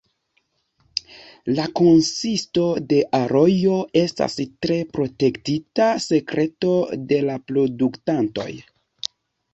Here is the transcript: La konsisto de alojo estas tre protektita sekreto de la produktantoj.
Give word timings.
La 1.57 1.65
konsisto 1.79 2.63
de 2.93 3.01
alojo 3.19 3.77
estas 4.01 4.39
tre 4.67 4.79
protektita 4.97 5.91
sekreto 6.09 6.75
de 7.13 7.21
la 7.29 7.37
produktantoj. 7.53 8.49